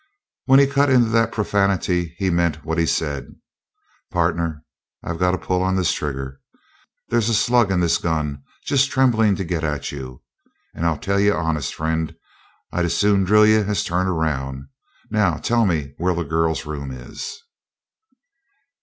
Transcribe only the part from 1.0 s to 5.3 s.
that profanity he meant what he said. "Partner, I've